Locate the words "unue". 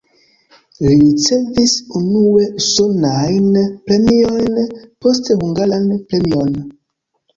1.99-2.47